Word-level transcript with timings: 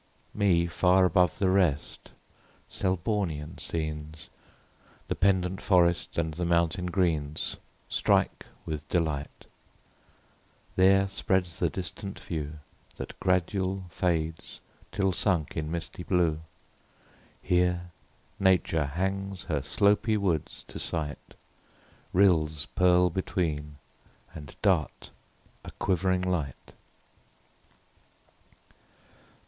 Me 0.33 0.65
far 0.65 1.05
above 1.05 1.37
the 1.37 1.51
rest 1.51 2.09
Selbornian 2.71 3.59
scenes, 3.59 4.29
The 5.07 5.13
pendent 5.13 5.61
forests, 5.61 6.17
and 6.17 6.33
the 6.33 6.43
mountain 6.43 6.87
greens, 6.87 7.57
Strike 7.87 8.47
with 8.65 8.89
delight; 8.89 9.45
there 10.75 11.07
spreads 11.07 11.59
the 11.59 11.69
distant 11.69 12.19
view, 12.19 12.57
That 12.97 13.19
gradual 13.19 13.83
fades 13.91 14.59
till 14.91 15.11
sunk 15.11 15.55
in 15.55 15.69
misty 15.69 16.01
blue: 16.01 16.41
Here 17.39 17.91
Nature 18.39 18.85
hangs 18.85 19.43
her 19.43 19.61
slopy 19.61 20.17
woods 20.17 20.65
to 20.69 20.79
sight, 20.79 21.35
Rills 22.11 22.65
purl 22.65 23.11
between 23.11 23.75
and 24.33 24.55
dart 24.63 25.11
a 25.63 25.69
quivering 25.77 26.23
light. 26.23 26.73